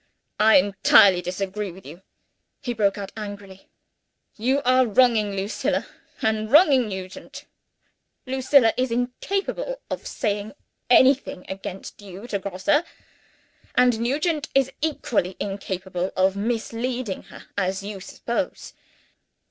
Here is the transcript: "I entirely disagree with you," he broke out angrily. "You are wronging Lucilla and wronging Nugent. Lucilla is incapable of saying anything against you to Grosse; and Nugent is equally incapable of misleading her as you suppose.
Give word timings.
"I 0.39 0.55
entirely 0.57 1.21
disagree 1.21 1.71
with 1.71 1.85
you," 1.85 2.01
he 2.59 2.73
broke 2.73 2.97
out 2.97 3.11
angrily. 3.15 3.69
"You 4.35 4.63
are 4.65 4.87
wronging 4.87 5.35
Lucilla 5.35 5.85
and 6.23 6.51
wronging 6.51 6.87
Nugent. 6.89 7.45
Lucilla 8.25 8.73
is 8.77 8.89
incapable 8.89 9.79
of 9.91 10.07
saying 10.07 10.53
anything 10.89 11.45
against 11.47 12.01
you 12.01 12.25
to 12.29 12.39
Grosse; 12.39 12.83
and 13.75 13.99
Nugent 13.99 14.49
is 14.55 14.71
equally 14.81 15.37
incapable 15.39 16.09
of 16.17 16.35
misleading 16.35 17.21
her 17.25 17.45
as 17.55 17.83
you 17.83 17.99
suppose. 17.99 18.73